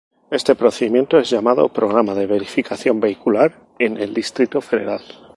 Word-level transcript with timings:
Este 0.31 0.55
procedimiento 0.55 1.19
es 1.19 1.29
llamado 1.29 1.69
Programa 1.69 2.15
de 2.15 2.25
verificación 2.25 2.99
vehicular 2.99 3.67
en 3.77 3.97
el 3.97 4.15
Distrito 4.15 4.59
Federal. 4.59 5.01